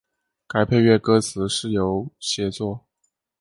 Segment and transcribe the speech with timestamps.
[0.47, 2.87] 该配乐歌词是由写作。